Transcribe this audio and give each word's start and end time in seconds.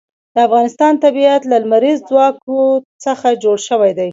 د 0.33 0.35
افغانستان 0.47 0.93
طبیعت 1.05 1.41
له 1.51 1.57
لمریز 1.63 1.97
ځواک 2.09 2.35
څخه 3.05 3.27
جوړ 3.43 3.57
شوی 3.67 3.91
دی. 3.99 4.09